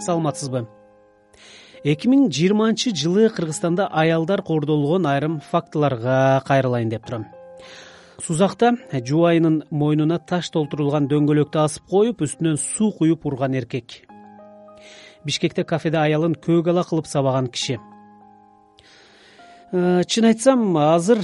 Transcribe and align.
саламатсызбы? 0.00 0.66
эки 1.84 2.08
миң 2.12 2.28
жыйырманчы 2.28 2.92
жылы 2.96 3.28
кыргызстанда 3.32 3.86
аялдар 3.88 4.42
кордолгон 4.42 5.06
айрым 5.06 5.40
фактыларга 5.50 6.42
кайрылайын 6.46 6.90
деп 6.92 7.06
турам. 7.06 7.26
Сузакта 8.20 8.74
жубайынын 8.92 9.62
мойнуна 9.70 10.18
таш 10.18 10.50
толтурулган 10.52 11.08
дөңгөлөктү 11.08 11.62
асып 11.64 11.88
коюп 11.88 12.20
үстүнөн 12.26 12.58
суу 12.60 12.92
куюп 12.92 13.24
урган 13.26 13.56
эркек. 13.56 14.04
Бишкекте 15.24 15.64
кафеде 15.64 15.96
аялын 15.98 16.36
көк 16.36 16.68
ала 16.68 16.84
кылып 16.84 17.06
сабаган 17.06 17.48
киши 17.48 17.78
чын 19.70 20.24
айтсам 20.26 20.74
азыр 20.76 21.20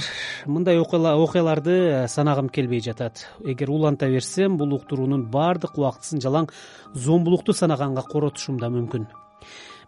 мындай 0.47 0.79
окуяларды 0.79 2.05
санагым 2.07 2.47
келбей 2.47 2.79
жатат. 2.79 3.25
Эгер 3.43 3.69
уланта 3.69 4.07
берсем 4.07 4.55
бул 4.57 4.73
уктуруунун 4.73 5.25
баардык 5.27 5.75
убактысын 5.75 6.21
жалаң 6.23 6.47
зомбулукту 6.93 7.51
санаганга 7.53 8.05
коротушум 8.07 8.59
да 8.59 8.69
мүмкүн. 8.71 9.07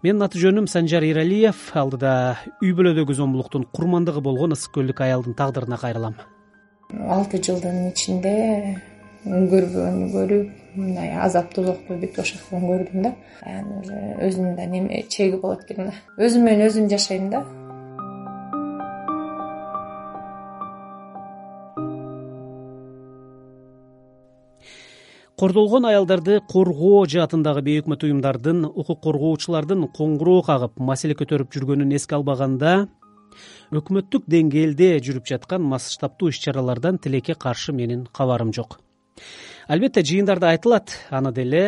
Менин 0.03 0.23
аты 0.23 0.39
жөнүм 0.43 0.67
санжар 0.67 1.03
эралиев 1.07 1.71
алдыда 1.73 2.11
үй 2.59 2.73
бүлөдөгү 2.75 3.15
зомбулуктун 3.15 3.63
курмандыгы 3.71 4.19
болгон 4.19 4.51
ысык 4.55 4.75
көлдүк 4.75 4.99
аялдын 5.07 5.39
тагдырына 5.39 5.79
кайрылам. 5.79 6.19
Алты 6.91 7.39
жылдын 7.39 7.93
ичинде 7.93 8.35
көрбөгөндү 9.23 10.11
көрүп 10.17 10.75
мындай 10.75 11.15
азап 11.15 11.53
тозокту 11.55 11.95
бүт 11.95 12.19
ошоктон 12.19 12.67
көрдүм 12.67 13.07
да. 13.07 13.15
Анан 13.43 13.79
уже 13.79 14.03
өзүнүн 14.27 14.59
да 14.59 14.67
неме 14.67 15.03
чеги 15.07 15.39
болот 15.39 15.63
экен 15.63 15.93
да. 15.93 15.97
Өзүм 16.19 16.43
менен 16.43 16.67
өзүм 16.67 16.91
жашайм 16.91 17.31
да 17.31 17.45
кордолгон 25.39 25.85
аялдарды 25.87 26.41
коргоо 26.51 27.05
жаатындагы 27.07 27.61
бейөкмөт 27.63 28.01
уюмдардын 28.03 28.65
укук 28.67 28.99
коргоочулардын 29.05 29.85
коңгуроо 29.95 30.41
кагып 30.43 30.81
маселе 30.83 31.13
көтөрүп 31.15 31.53
жүргөнүн 31.55 31.93
эске 31.95 32.17
албаганда 32.17 32.73
өкмөттүк 33.71 34.25
деңгээлде 34.27 34.89
жүрүп 35.05 35.29
жаткан 35.31 35.63
масштабдуу 35.63 36.33
иш 36.33 36.41
чаралардан 36.43 36.99
тилекке 36.99 37.37
каршы 37.39 37.71
менин 37.71 38.01
кабарым 38.11 38.51
жок. 38.51 38.81
Албетте 39.69 40.03
жыйындарда 40.03 40.49
айтылат 40.49 40.91
аны 41.09 41.31
деле 41.31 41.61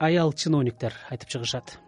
аял 0.00 0.32
чиновниктер 0.32 0.96
айтып 1.08 1.28
чыгышат. 1.28 1.78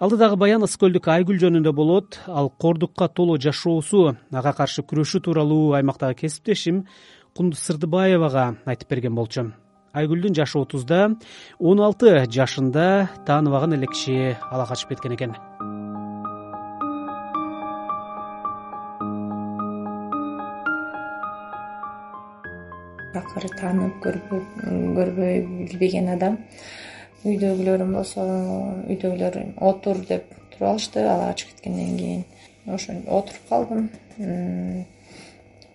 Алдыдагы 0.00 0.38
баян 0.40 0.64
ысык 0.64 0.80
көлдүк 0.80 1.10
айгүл 1.12 1.36
жөнүндө 1.42 1.74
болот 1.76 2.22
ал 2.26 2.48
кордукка 2.48 3.10
толо 3.12 3.36
жашоосу 3.36 4.16
ага 4.32 4.54
каршы 4.56 4.80
күрөшүү 4.80 5.20
тууралуу 5.28 5.74
аймактагы 5.76 6.22
кесиптешим 6.24 6.86
кундуз 7.36 7.60
сырдыбаевага 7.68 8.54
айтып 8.64 8.88
берген 8.88 9.14
болчу 9.14 9.50
айгүлдүн 9.94 10.34
жашы 10.34 10.58
отузда 10.58 11.00
он 11.58 11.80
алты 11.80 12.26
жашында 12.36 13.08
тааныбаган 13.26 13.76
эле 13.76 13.86
киши 13.86 14.36
ала 14.50 14.66
качып 14.66 14.94
кеткен 14.94 15.14
экен 15.14 15.36
акыры 23.14 23.50
таанып 23.60 24.00
көрбөй 24.04 25.44
билбеген 25.46 26.10
адам 26.16 26.40
үйдөгүлөрүм 27.24 27.94
болсо 27.96 28.24
үйдөгүлөр 28.90 29.38
отур 29.70 30.00
деп 30.08 30.26
туруп 30.54 30.70
алышты 30.72 31.04
ала 31.06 31.30
качып 31.30 31.54
кеткенден 31.54 31.96
кийин 31.98 32.24
ошентип 32.66 33.12
отуруп 33.12 33.48
калдым. 33.48 33.86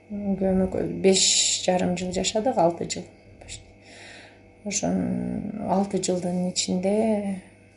Күйөөм 0.09 0.61
экөөбүз 0.65 0.93
беш 1.03 1.23
жарым 1.65 1.95
жыл 1.97 2.13
жашадык 2.13 2.57
алты 2.57 2.87
жыл 2.89 3.07
ошо 4.65 4.89
алты 5.69 6.02
жылдын 6.03 6.49
ичинде 6.49 6.93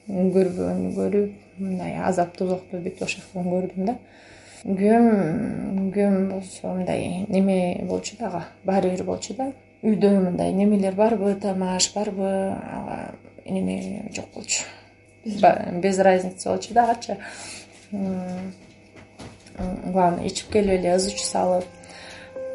көрбөгөндү 0.08 0.93
көрүп 0.97 1.60
мындай 1.62 1.97
азап 2.03 2.37
тозокту 2.37 2.81
бүт 2.82 3.03
ошоктон 3.06 3.50
көрдүм 3.53 3.91
да. 3.91 3.97
Күйөөм 4.62 5.91
күйөөм 5.94 6.19
болсо 6.31 6.75
мындай 6.75 7.26
неме 7.28 7.84
болчу 7.88 8.16
да 8.19 8.28
ага 8.28 8.43
баары 8.65 8.91
бир 8.94 9.04
болчу 9.04 9.34
да. 9.38 9.53
Үйдө 9.82 10.10
мындай 10.28 10.53
немелер 10.53 10.94
барбы 10.94 11.34
тамак 11.43 11.76
аш 11.76 11.93
барбы 11.94 12.28
ага 12.54 13.14
эме 13.44 14.10
жок 14.14 14.26
болчу. 14.34 14.64
Без 15.25 15.99
разницы. 15.99 16.49
болчу 16.49 16.75
да 16.75 16.84
агачы 16.84 17.19
главное 19.84 20.26
ичип 20.26 20.50
келип 20.53 20.81
эле 20.81 20.94
ыз 20.97 21.09
чуу 21.12 21.26
салып 21.26 21.64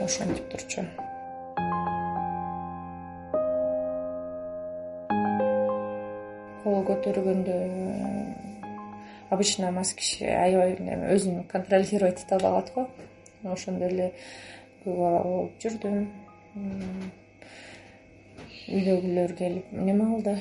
ошентип 0.02 0.50
турчу 0.50 0.86
көтөргөндө 6.88 7.56
обычно 9.30 9.72
мас 9.76 9.94
киши 9.94 10.26
аябай 10.26 10.78
өзүн 11.14 11.44
контролировать 11.52 12.24
эте 12.24 12.36
албай 12.36 12.52
калат 12.52 12.74
го. 12.74 12.88
Ошондой 13.44 13.92
эле 13.92 14.08
көп 14.84 14.96
болуп 14.96 15.60
жүрдүм 15.64 16.08
үйдөгүлөр 18.68 19.36
келип 19.38 19.72
неме 19.72 20.08
кылды 20.10 20.36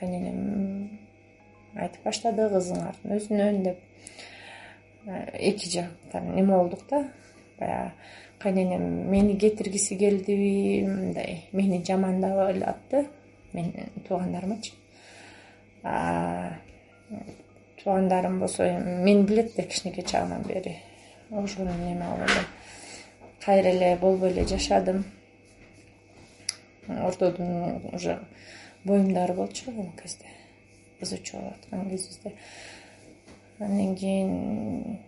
кайненем 0.00 0.42
айтып 1.76 2.04
баштады 2.08 2.48
кызыңардын 2.52 3.16
өзүнөн 3.18 3.62
деп. 3.68 3.78
Эки 5.34 5.68
жактан 5.68 6.34
неме 6.34 6.56
болдук 6.56 6.86
да? 6.90 7.04
Баягы 7.58 7.92
кайненем 8.42 9.10
мени 9.10 9.36
кетиргиси 9.38 9.96
келдиби 9.98 10.86
мындай 10.86 11.44
мени 11.52 11.82
жамандап 11.86 12.38
атты 12.66 13.06
менин 13.52 13.90
туугандарымачы 14.08 14.72
туугандарым 17.82 18.38
болсо 18.40 18.62
эми 18.68 19.02
мени 19.02 19.22
билет 19.26 19.54
да 19.56 19.62
кичинекей 19.62 20.04
чагыман 20.04 20.42
бери. 20.42 20.78
Ошону 21.30 21.72
неме 21.74 22.04
кылып 22.04 22.30
эле 22.30 22.44
кайра 23.44 23.68
эле 23.68 23.96
болбой 23.96 24.30
эле 24.30 24.46
жашадым. 24.46 25.04
Ортодон 26.88 27.80
уже 27.92 28.18
боюмда 28.84 29.32
болчу 29.34 29.70
ал 29.70 29.92
кезде. 30.00 30.26
Ызычуу 31.00 31.40
болуп 31.40 31.54
аткан 31.54 31.90
кезибизде. 31.90 32.32
Андан 33.58 33.96
кийин 33.96 34.98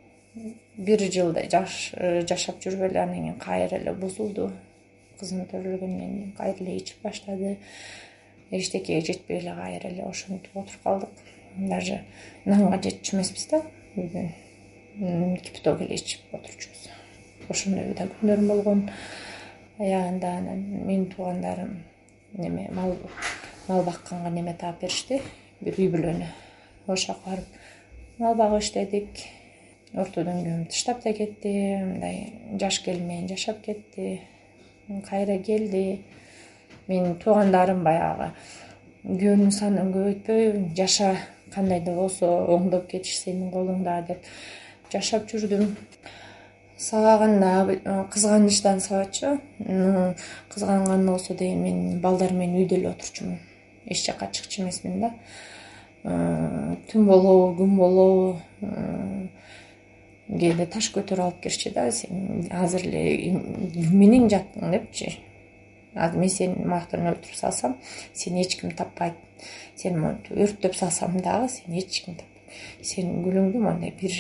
бир 0.77 0.99
жылдай 0.99 1.49
жашап 1.51 2.61
жүрүп 2.61 2.89
эле 2.91 3.01
андан 3.01 3.23
кийин 3.23 3.39
кайра 3.39 3.77
эле 3.77 3.93
бузулду. 3.93 4.51
Кызым 5.21 5.47
төрөлгөндөн 5.47 5.99
кийин 5.99 6.33
кайра 6.37 6.59
эле 6.65 6.77
ичип 6.79 7.03
баштады 7.03 7.59
эчтекеге 8.50 9.00
жетпей 9.06 9.38
эле 9.38 9.55
кайра 9.55 9.88
эле 9.88 10.03
ошентип 10.05 10.56
отуруп 10.56 10.82
калдык. 10.82 11.10
Даже 11.56 12.05
нанга 12.44 12.78
жетчү 12.82 13.16
эмеспиз 13.16 13.47
да. 13.50 13.62
Үйдөн 13.97 15.37
кипяток 15.38 15.82
эле 15.82 15.94
ичип 15.94 16.32
отурчубуз. 16.32 16.88
Ошондой 17.49 17.94
да 17.94 18.09
күндөрүм 18.21 18.49
болгон. 18.49 18.88
Аягында 19.78 20.37
анан 20.38 20.65
менин 20.87 21.06
туугандарым 21.10 21.83
неме 22.33 22.69
мал 22.72 22.97
мал 23.69 23.83
бакканга 23.83 24.31
неме 24.31 24.54
таап 24.54 24.81
беришти. 24.81 25.21
Бир 25.60 25.78
үй 25.78 25.88
бүлөнү 25.91 26.28
ошол 26.87 27.15
жака 27.15 27.31
барып 27.31 28.19
мал 28.19 28.34
багып 28.34 28.62
иштедик. 28.62 29.25
Ортодон 29.94 30.43
күйөөм 30.43 30.66
таштап 30.71 31.03
да 31.04 31.12
кетти. 31.15 31.54
Мындай 31.83 32.59
жаш 32.60 32.81
келин 32.83 33.06
менен 33.06 33.28
жашап 33.28 33.62
кетти. 33.62 34.21
Кайра 35.09 35.38
келди 35.38 36.03
менин 36.89 37.17
туугандарым 37.22 37.83
баягы. 37.84 38.33
Күйөөнүн 39.05 39.53
санын 39.53 39.93
көбөйтпөй 39.95 40.75
жаша 40.77 41.15
кандай 41.55 41.81
да 41.84 41.95
болсо 41.95 42.28
оңдоп 42.56 42.89
кетиш 42.91 43.19
сенин 43.22 43.50
колуңда 43.53 44.00
деп 44.09 44.25
жашап 44.93 45.28
жүрдүм. 45.31 45.75
Сабаганда 46.77 48.06
кызганычтан 48.12 48.81
сабачу 48.81 49.39
кызганган 50.53 51.07
болсо 51.07 51.34
деген 51.34 51.63
мен 51.63 52.01
балдарым 52.01 52.39
менен 52.39 52.63
үйдө 52.65 52.81
эле 52.81 52.91
отурчумун. 52.91 53.39
Эч 53.86 54.07
жака 54.07 54.28
чыкчу 54.33 54.63
эмесмин 54.63 55.01
да. 55.01 55.13
Түн 56.91 57.07
болобу 57.07 57.54
күн 57.60 57.77
болобу 57.77 58.39
кээде 60.28 60.66
таш 60.66 60.91
көтөрүп 60.95 61.25
алып 61.28 61.41
кирчү 61.45 61.72
да 61.77 61.91
сен 61.92 62.48
азыр 62.51 62.89
эле 62.89 63.03
ким 63.75 63.97
менен 64.01 64.28
жаттың 64.33 64.72
депчи 64.72 65.19
мен 65.95 66.31
сени 66.31 66.67
маяктан 66.67 67.07
өлтүрүп 67.11 67.39
салсам 67.39 67.79
сени 68.13 68.43
эч 68.45 68.59
ким 68.61 68.75
таппайт. 68.77 69.19
Сени 69.77 69.99
монтип 69.99 70.37
өрттөп 70.37 70.77
салсам 70.77 71.19
дагы 71.21 71.49
сени 71.49 71.83
эч 71.83 72.03
ким 72.05 72.17
таппайт 72.17 72.35
сенин 72.83 73.23
күлүңдү 73.25 73.63
мондай 73.63 73.95
бир 74.01 74.15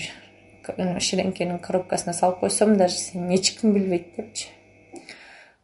ширеңкенин 1.06 1.60
коробкасына 1.62 2.14
салып 2.16 2.40
койсом 2.40 2.76
даже 2.78 2.98
сени 2.98 3.36
эч 3.36 3.54
ким 3.58 3.74
билбейт 3.74 4.14
депчи. 4.16 4.48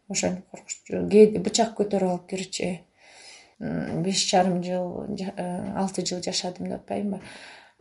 Ошентип 0.09 0.47
коркучу 0.51 1.07
кээде 1.11 1.43
бычак 1.43 1.77
көтөрүп 1.79 2.11
алып 2.11 2.29
кирчү 2.31 2.71
беш 3.61 4.25
жарым 4.31 4.63
жыл 4.65 5.07
э, 5.21 5.73
алты 5.77 6.05
жыл 6.07 6.23
жашадым 6.25 6.71
деп 6.71 6.81
атпаймынбы 6.81 7.21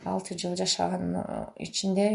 алты 0.04 0.36
жыл 0.38 0.56
жашаганын 0.56 1.48
ичинде 1.58 2.06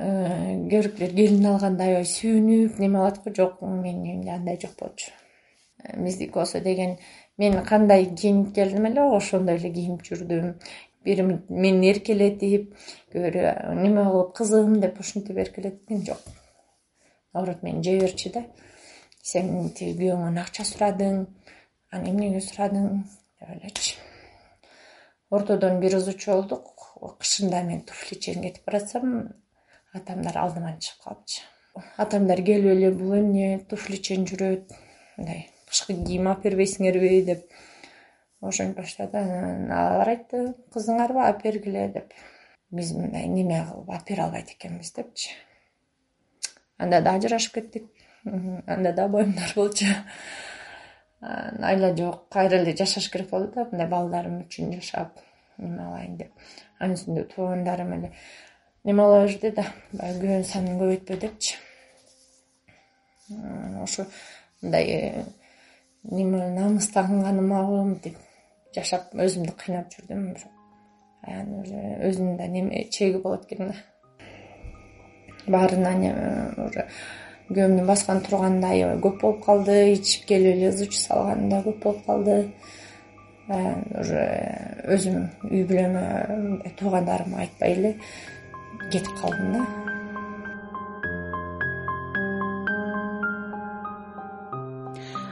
Э, 0.00 0.56
кээ 0.70 0.82
бирлер 0.82 1.12
келин 1.12 1.44
алганда 1.44 1.84
аябай 1.84 2.06
сүйүнүп 2.08 2.78
неме 2.80 3.00
кылат 3.00 3.18
го 3.20 3.32
жок 3.36 3.58
менин 3.60 4.06
үйүмдө 4.06 4.30
андай 4.32 4.56
жок 4.62 4.72
болчу. 4.80 5.10
Э, 5.84 6.00
биздики 6.00 6.32
болсо 6.32 6.60
деген 6.64 6.96
мен 7.36 7.58
кандай 7.64 8.06
кийинип 8.06 8.54
келдим 8.54 8.86
эле? 8.88 9.02
Ошондой 9.02 9.58
эле 9.60 9.72
кийинип 9.74 10.02
жүрдүм. 10.08 10.54
Бири 11.04 11.26
мени 11.48 11.90
эркелетип 11.92 12.72
кээ 13.12 13.26
бирөө 13.26 13.74
неме 13.82 14.04
кылып 14.08 14.34
кызым 14.40 14.80
деп 14.80 15.00
ушинтип 15.00 15.36
эркелеткен 15.36 16.04
жок. 16.06 16.22
Наоборот 17.34 17.62
мени 17.62 17.84
жей 17.84 18.00
берчү 18.00 18.32
да. 18.38 18.46
Сен 19.22 19.68
тиги 19.76 19.98
күйөөңөн 20.00 20.40
акча 20.40 20.64
сурадың 20.64 21.26
аны 21.92 22.14
эмнеге 22.14 22.40
сурадың? 22.40 23.04
Деп 23.36 23.52
элечи 23.58 24.00
ортодон 25.30 25.80
бир 25.80 25.94
ызучу 26.00 26.32
болдук 26.32 26.72
кышында 27.20 27.62
мен 27.68 27.84
туфличен 27.86 28.42
кетип 28.42 28.64
баратсам 28.66 29.12
атамдар 29.94 30.38
алдыман 30.38 30.78
чыгып 30.78 31.04
калыпчы. 31.04 31.42
Атамдар 32.02 32.42
келип 32.46 32.70
эле 32.74 32.90
бул 32.94 33.14
эмне 33.18 33.60
туфличен 33.70 34.26
жүрөт 34.30 34.74
мындай 35.16 35.46
кышкы 35.68 35.94
кийим 35.94 36.28
алып 36.30 36.46
бербейсиңерби 36.46 37.22
деп 37.26 37.46
ошентип 38.40 38.82
баштады. 38.82 39.22
Анан 39.22 39.70
алар 39.74 40.14
айтты 40.14 40.42
кызыңарбы 40.74 41.22
алып 41.26 41.42
бергиле 41.44 41.88
деп. 41.94 42.12
Биз 42.70 42.92
мындай 42.96 43.28
неме 43.28 43.62
кылып 43.68 43.90
алып 43.90 44.08
бере 44.08 44.22
албайт 44.26 44.52
экенбиз? 44.54 44.92
депчи. 44.96 45.30
Анда 46.78 47.00
да 47.02 47.16
ажырашып 47.18 47.54
кеттик. 47.54 47.90
Анда 48.24 48.92
да 48.92 49.08
боюмдар 49.08 49.52
болчу. 49.56 49.86
Айла 51.20 51.94
жок 51.96 52.28
кайра 52.32 52.62
эле 52.62 52.76
жашаш 52.76 53.10
керек 53.10 53.30
болду 53.30 53.52
да 53.54 53.66
мындай 53.70 53.88
балдарым 53.88 54.40
үчүн 54.46 54.72
жашап 54.78 55.18
неме 55.58 55.82
кылайын 55.82 56.16
деп. 56.16 56.32
Анын 56.78 56.96
үстүнө 56.96 57.26
туугандарым 57.34 57.92
эле 57.98 58.12
неме 58.84 59.02
кыла 59.02 59.24
берди 59.26 59.50
да 59.56 59.66
баягы 59.92 60.20
күйөөнүн 60.20 60.48
санын 60.48 60.80
көбөйтпө 60.80 61.18
депчи. 61.20 61.56
Ошо 63.82 64.06
мындай 64.62 64.84
э, 64.84 65.24
неме 66.02 66.48
намыстанганымабы 66.56 67.84
мынтип 67.84 68.16
жашап 68.74 69.12
өзүмдү 69.14 69.54
кыйнап 69.60 69.92
жүрдүм. 69.92 70.34
Анан 71.22 71.60
уже 71.60 71.80
өзүнүн 72.08 72.36
да 72.38 72.46
неме 72.48 72.86
чеги 72.90 73.20
болот 73.20 73.44
экен 73.46 73.72
да. 73.72 73.76
Баарына 75.46 75.92
уже 76.66 76.86
күйөөмдүн 77.50 77.86
баскан 77.86 78.22
турганы 78.24 78.60
да 78.62 78.72
аябай 78.72 79.00
көп 79.04 79.20
болуп 79.20 79.44
калды 79.44 79.92
ичип 79.92 80.26
келип 80.28 80.56
эле 80.56 80.70
ызы 80.70 80.88
салганы 80.90 81.50
да 81.50 81.62
көп 81.66 81.82
болуп 81.82 82.04
калды. 82.06 82.52
Анан 83.48 83.84
уже 84.00 84.24
өзүм 84.88 85.24
үй 85.50 85.64
бүлөмө 85.68 86.04
мындай 86.30 86.76
туугандарыма 86.78 87.42
айтпай 87.44 87.74
эле 87.76 87.96
кетип 88.88 89.12
калдым 89.20 89.52
да. 89.52 89.66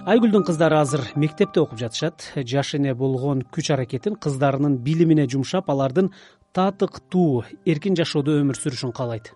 Айгүлдүн 0.09 0.45
кыздары 0.49 0.79
азыр 0.81 1.03
мектепте 1.21 1.61
окуп 1.61 1.79
жатышат. 1.79 2.31
Жаш 2.35 2.75
эне 2.79 2.95
болгон 2.95 3.43
күч 3.53 3.73
аракетин 3.75 4.17
кыздарынын 4.17 4.79
билимине 4.81 5.27
жумшап 5.29 5.69
алардын 5.69 6.13
татыктуу 6.57 7.45
эркин 7.67 7.97
жашоодо 7.97 8.39
өмүр 8.41 8.57
сүрүшүн 8.57 8.95
каалайт. 8.97 9.35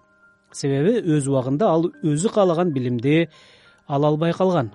Себеби 0.52 0.96
өз 1.16 1.28
убагында 1.28 1.68
ал 1.68 1.90
өзү 2.02 2.32
каалаган 2.32 2.72
билимди 2.72 3.28
ала 3.86 4.08
албай 4.08 4.32
калган 4.32 4.72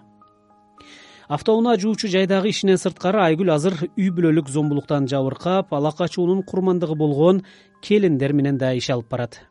автоунаа 1.28 1.76
жуучу 1.76 2.08
жайдагы 2.08 2.50
ишинен 2.54 2.80
сырткары 2.80 3.20
айгүл 3.20 3.52
азыр 3.52 3.76
үй 3.90 4.08
бүлөлүк 4.16 4.48
зомбулуктан 4.48 5.10
жабыркап 5.12 5.74
ала 5.76 5.92
качуунун 5.92 6.44
курмандыгы 6.48 6.96
болгон 6.96 7.44
келиндер 7.84 8.34
менен 8.34 8.58
да 8.58 8.72
иш 8.74 8.90
алып 8.90 9.10
барат. 9.12 9.42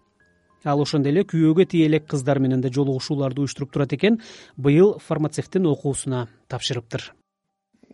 Ал 0.64 0.80
ошондой 0.80 1.12
эле 1.12 1.26
күйөөгө 1.28 1.66
тие 1.68 1.86
элек 1.86 2.08
кыздар 2.08 2.40
менен 2.40 2.64
да 2.64 2.72
жолугушууларды 2.72 3.44
уюштуруп 3.44 3.72
турат 3.72 3.92
экен 3.92 4.20
быйыл 4.56 4.96
фармацевттин 4.98 5.66
окуусуна 5.66 6.26
тапшырыптыр. 6.48 7.12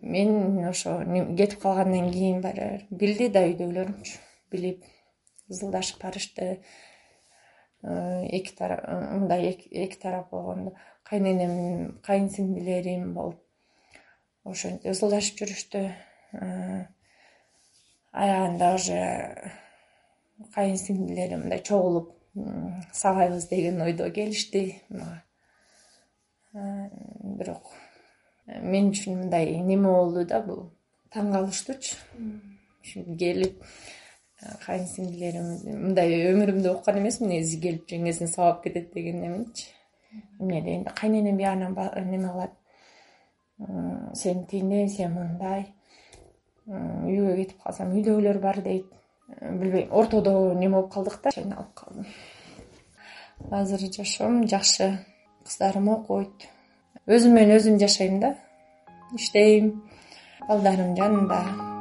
Мен 0.01 0.63
ошо 0.69 1.03
кетип 1.37 1.59
калгандан 1.61 2.09
кийин 2.11 2.41
баягы 2.41 2.87
билди 2.89 3.27
да 3.27 3.43
үйдөгүлөрүмчү 3.49 4.17
билип 4.51 4.83
ызылдашып 5.49 6.01
барышты. 6.01 6.63
Э, 7.83 8.25
эки 8.31 8.55
тарап 8.55 8.87
мындай 8.87 9.51
эки 9.51 9.99
тарап 10.01 10.31
болгондо. 10.31 10.71
Кайненем 11.03 11.99
кайын 12.01 12.29
сиңдилерим 12.31 13.13
болуп 13.13 13.42
ошентип 14.43 14.91
ызылдашып 14.91 15.43
жүрүштү 15.43 15.83
э, 15.87 16.85
аягында 18.13 18.73
уже 18.75 18.99
кайын 20.55 20.77
сиңдилерим 20.77 21.45
мындай 21.45 21.63
чогулуп 21.63 22.11
сабайбыз 22.93 23.47
деген 23.49 23.81
ойдо 23.81 24.09
келишти 24.11 24.81
мага. 24.89 25.21
Бирок 26.53 27.71
мен 28.45 28.91
үчүн 28.91 29.23
мындай 29.23 29.57
неме 29.61 29.89
болду 29.89 30.25
да 30.29 30.41
бул? 30.45 30.65
Таң 31.13 31.31
калыштуучу 31.33 31.95
ушинтип 32.83 33.19
келип 33.19 33.61
кайын 34.65 34.89
сиңдилерим 34.89 35.47
мындай 35.85 36.17
өмүрүмдө 36.31 36.73
уккан 36.73 36.99
эмесмин 36.99 37.31
негизи 37.35 37.61
келип 37.63 37.87
жеңесин 37.89 38.29
сабап 38.31 38.63
кетет 38.65 38.91
деген 38.93 39.21
немени 39.21 39.69
эмне 40.39 40.61
дегенде 40.61 40.93
кайненем 40.99 41.37
биягынан 41.37 41.77
неме 42.09 42.27
кылат 42.27 42.57
сен 44.13 44.45
тигиндей 44.45 44.87
сен 44.89 45.13
мындай. 45.13 45.67
Үйгө 46.67 47.35
кетип 47.37 47.63
калсам 47.63 47.93
үйдөгүлөр 47.95 48.39
бар 48.43 48.61
дейт. 48.61 48.87
Билбейм 49.41 49.91
ортодо 49.91 50.53
неме 50.53 50.77
болуп 50.77 50.93
калдык 50.93 51.19
да 51.23 51.31
чайналып 51.31 51.73
калдым. 51.73 52.07
Азыр 53.51 53.79
жашоом 53.91 54.47
жакшы. 54.47 54.99
Кыздарым 55.43 55.89
окуйт. 55.89 56.47
Өзүм 57.07 57.35
менен 57.35 57.57
өзүм 57.57 57.79
жашайм 57.79 58.19
да 58.19 58.35
иштейм. 59.15 59.83
Балдарым 60.47 60.95
жанымда 60.95 61.72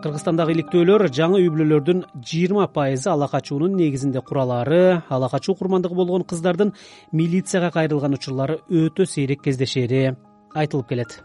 кыргызстандагы 0.00 0.54
иликтөөлөр 0.54 1.06
жаңы 1.12 1.38
үй 1.42 1.50
бүлөлөрдүн 1.52 2.00
жыйырма 2.26 2.66
пайызы 2.72 3.10
ала 3.12 3.28
качуунун 3.28 3.76
негизинде 3.76 4.22
куралары 4.24 5.02
ала 5.08 5.28
качуу 5.28 5.54
курмандыгы 5.58 5.94
болгон 5.94 6.24
кыздардын 6.24 6.72
милицияга 7.12 7.70
кайрылган 7.74 8.16
учурлары 8.16 8.58
өтө 8.68 9.06
сейрек 9.06 9.42
кездешери 9.44 10.16
айтылып 10.54 10.88
келет. 10.88 11.20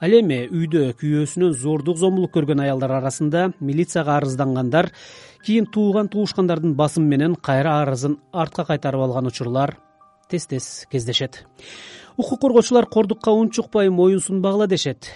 Ал 0.00 0.12
эми 0.12 0.42
үйдө 0.48 0.90
күйөөсүнөн 1.00 1.54
зордук 1.56 2.00
зомбулук 2.00 2.34
көргөн 2.34 2.64
аялдар 2.64 2.96
арасында 2.98 3.50
милицияга 3.60 4.16
арыздангандар 4.18 4.90
кийин 5.46 5.68
тууган 5.72 6.08
туушкандардын 6.12 6.74
басымы 6.76 7.08
менен 7.14 7.36
кайра 7.36 7.78
арызын 7.82 8.18
артка 8.32 8.66
кайтарып 8.68 9.06
алган 9.06 9.30
учурлар 9.30 9.76
тез 10.28 10.46
тез 10.46 10.86
кездешет. 10.90 11.44
Укук 12.16 12.40
коргоочулар 12.40 12.86
кордукка 12.86 13.30
унчукпай 13.30 13.90
моюн 13.90 14.20
сунбагыла 14.20 14.66
дешет 14.66 15.08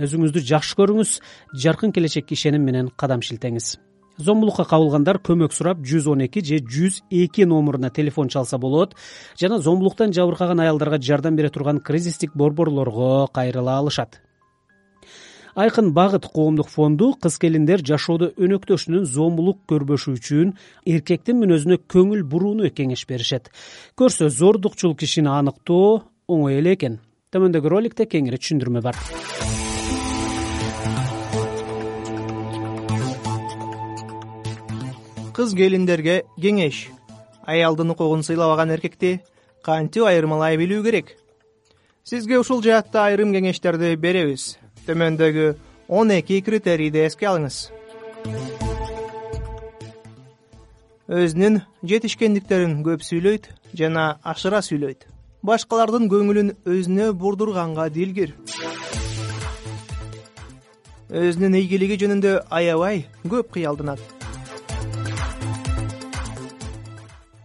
өзүңүздү 0.00 0.42
жакшы 0.48 0.76
көрүңүз. 0.80 1.14
Жаркын 1.54 1.92
келечекке 1.92 2.34
ишеним 2.34 2.64
менен 2.64 2.90
кадам 2.96 3.22
шилтеңиз. 3.22 3.76
Зомбулукка 4.20 4.66
кабылгандар 4.68 5.20
көмөк 5.24 5.54
сурап 5.56 5.80
жүз 5.80 6.08
он 6.12 6.24
эки 6.26 6.42
же 6.44 6.58
жүз 6.60 7.02
эки 7.10 7.46
номуруна 7.48 7.90
телефон 7.90 8.28
чалса 8.28 8.58
болот. 8.58 8.94
Жана 9.40 9.58
зомбулуктан 9.58 10.12
жабыркаган 10.12 10.60
аялдарга 10.60 11.00
жардам 11.00 11.36
бере 11.36 11.48
турган 11.48 11.80
кризистик 11.80 12.34
борборлорго 12.34 13.28
кайрыла 13.32 13.78
алышат. 13.78 14.20
Айкын 15.54 15.92
багыт 15.92 16.26
коомдук 16.26 16.68
фонду 16.68 17.14
кыз 17.20 17.38
келиндер 17.38 17.82
жашоодо 17.82 18.30
өнөктөшүнүн 18.36 19.04
зомбулук 19.04 19.64
көрбөшү 19.70 20.14
үчүн 20.14 20.52
эркектин 20.86 21.40
мүнөзүнө 21.40 21.80
көңүл 21.90 22.22
бурууну 22.22 22.70
кеңеш 22.70 23.06
беришет. 23.08 23.50
Көрсө 23.98 24.28
зордукчул 24.28 24.94
кишини 24.94 25.32
аныктоо 25.32 26.04
оңой 26.28 26.60
эле 26.60 26.76
экен. 26.78 27.00
Төмөндөгү 27.32 27.68
роликте 27.72 28.06
кеңири 28.06 28.38
түшүндүрмө 28.38 28.84
бар 28.84 28.98
кыз 35.40 35.54
келиндерге 35.56 36.14
кеңеш. 36.36 36.90
Аялдын 37.48 37.94
укугун 37.94 38.20
сыйлабаган 38.20 38.74
эркекти 38.74 39.22
кантип 39.64 40.04
айырмалай 40.04 40.58
билүү 40.60 40.82
керек? 40.84 41.14
Сизге 42.04 42.36
ушул 42.42 42.60
жаатта 42.60 43.06
айрым 43.06 43.32
кеңештерди 43.32 43.94
беребиз. 43.96 44.58
Төмөндөгү 44.84 45.46
он 45.88 46.12
эки 46.12 46.42
критерийди 46.44 47.06
эске 47.06 47.30
алыңыз. 47.30 47.70
Өзүнүн 51.08 51.62
жетишкендиктерин 51.88 52.76
көп 52.84 53.00
сүйлөйт 53.08 53.48
жана 53.72 54.20
ашыра 54.20 54.60
сүйлөйт. 54.60 55.08
Башкалардын 55.40 56.12
көңүлүн 56.12 56.54
өзүнө 56.68 57.14
бурдурганга 57.16 57.88
дилгир. 57.88 58.36
Өзүнүн 61.08 61.62
ийгилиги 61.64 62.02
жөнүндө 62.04 62.40
аябай 62.52 63.06
көп 63.24 63.54
кыялданат 63.56 64.19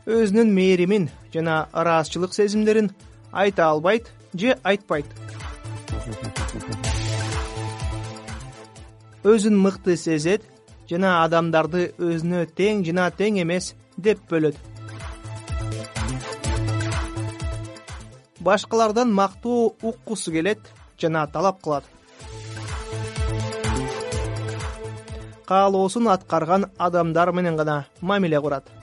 өзүнүн 0.05 0.51
мээримин 0.53 1.09
жана 1.33 1.67
ыраазычылык 1.73 2.33
сезимдерин 2.33 2.91
айта 3.31 3.65
албайт 3.69 4.11
же 4.33 4.53
айтпайт. 4.63 5.05
Өзүн 9.23 9.57
мыкты 9.57 9.97
сезет 9.97 10.45
жана 10.89 11.23
адамдарды 11.23 11.87
өзүнө 11.97 12.45
тең 12.57 12.85
жана 12.85 13.09
тең 13.09 13.41
эмес 13.41 13.73
деп 13.97 14.21
бөлөт. 14.29 14.55
Башкалардан 18.45 19.09
мактоо 19.09 19.73
уккусу 19.81 20.31
келет 20.31 20.61
жана 21.01 21.25
талап 21.25 21.61
кылат. 21.63 21.83
Каалоосун 25.49 26.07
аткарган 26.07 26.69
адамдар 26.77 27.31
менен 27.31 27.57
гана 27.57 27.85
мамиле 28.01 28.39
курат 28.41 28.74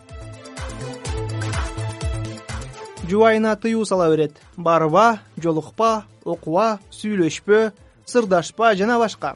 жубайына 3.13 3.57
тыюу 3.57 3.85
сала 3.85 4.09
берет. 4.11 4.41
Барба 4.57 5.21
жолукпа 5.37 6.05
окуба 6.25 6.81
сүйлөшпө 6.91 7.73
сырдашпа 8.09 8.73
жана 8.75 8.97
башка. 8.99 9.35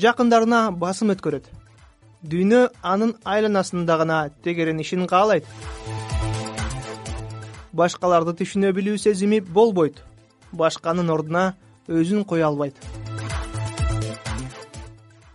Жакындарына 0.00 0.70
басым 0.72 1.12
өткөрөт. 1.12 1.44
Дүйнө 2.24 2.60
анын 2.82 3.12
айланасында 3.24 3.98
гана 4.00 4.18
тегеренишин 4.46 5.04
каалайт. 5.06 5.44
Башкаларды 7.72 8.32
түшүнө 8.38 8.72
билүү 8.72 8.96
сезими 9.04 9.40
болбойт. 9.40 10.00
Башканын 10.52 11.10
ордуна 11.12 11.44
өзүн 11.86 12.24
кое 12.24 12.46
албайт. 12.48 12.80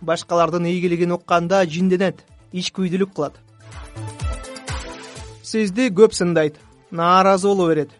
Башкалардын 0.02 0.66
ийгилигин 0.66 1.14
укканда 1.14 1.62
жинденет 1.76 2.24
ичкүйдүлүк 2.50 3.14
кылат 3.14 3.38
сизди 5.50 5.88
көп 5.90 6.14
сындайт. 6.14 6.60
Нааразы 6.90 7.48
боло 7.48 7.66
берет. 7.70 7.90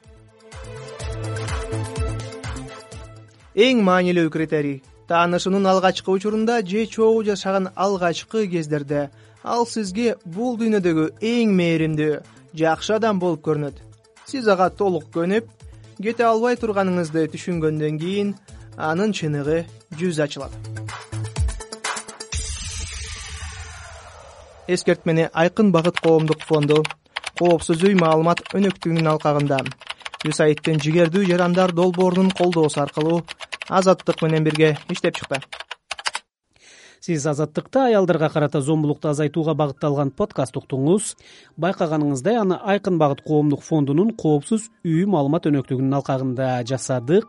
Эң 3.55 3.83
маанилүү 3.83 4.31
критерий 4.31 4.83
таанышуунун 5.11 5.67
алгачкы 5.67 6.11
учурунда 6.13 6.61
же 6.63 6.87
чогуу 6.87 7.25
жашаган 7.25 7.71
алгачкы 7.75 8.47
кездерде. 8.47 9.11
Ал 9.43 9.67
сизге 9.67 10.15
бул 10.25 10.55
дүйнөдөгү 10.61 11.07
эң 11.21 11.51
мээримдүү 11.59 12.21
жакшы 12.55 12.95
адам 12.95 13.19
болуп 13.19 13.43
көрүнөт. 13.47 13.75
Сиз 14.27 14.47
ага 14.47 14.71
толук 14.71 15.11
көнүп 15.17 15.51
кете 15.99 16.29
албай 16.29 16.55
турганыңызды 16.55 17.27
түшүнгөндөн 17.35 17.99
кийин 17.99 18.35
анын 18.77 19.11
чыныгы 19.11 19.65
жүзү 19.99 20.23
ачылат. 20.29 20.55
Эскертмени 24.69 25.27
айкын 25.35 25.73
багыт 25.75 25.99
коомдук 25.99 26.47
фонду 26.47 26.85
коопсуз 27.41 27.81
үй 27.89 27.95
маалымат 27.97 28.43
өнөктүгүнүн 28.53 29.07
алкагында. 29.15 29.63
Юсаидтин 30.29 30.77
жигердүү 30.85 31.25
жарандар 31.31 31.73
долбоорунун 31.73 32.35
колдоосу 32.37 32.83
аркылуу 32.83 33.23
азаттык 33.73 34.21
менен 34.21 34.45
бирге 34.45 34.75
иштеп 34.93 35.17
чыкты. 35.17 35.39
Сиз 37.01 37.25
азаттыкта 37.25 37.87
аялдарга 37.87 38.29
карата 38.29 38.61
зомбулукту 38.61 39.09
азайтууга 39.09 39.55
багытталган 39.57 40.11
подкаст 40.13 40.59
уктуңуз. 40.61 41.15
Байкаганыңыздай 41.57 42.37
аны 42.43 42.59
айкын 42.61 42.99
багыт 43.01 43.23
коомдук 43.25 43.65
фондунун 43.65 44.13
коопсуз 44.13 44.69
үй 44.85 45.07
маалымат 45.09 45.49
өнөктүгүнүн 45.49 45.97
алкагында 45.97 46.51
жасадык. 46.69 47.25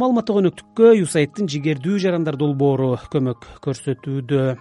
Маалыматтык 0.00 0.40
өнөктүккө 0.40 0.94
юсаидтин 1.02 1.52
жигердүү 1.52 2.00
жарандар 2.00 2.40
долбоору 2.40 2.94
көмөк 3.12 3.44
көрсөтүүдө 3.60 4.56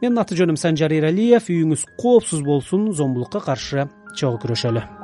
менин 0.00 0.22
аты 0.22 0.38
жөнүм 0.38 0.60
санжар 0.60 0.92
эралиев. 0.92 1.50
Үйүңүз 1.50 1.86
коопсуз 2.00 2.44
болсун 2.46 2.90
зомбулукка 2.92 3.42
каршы 3.44 3.88
чогуу 4.16 4.40
күрөшөлү 4.42 4.99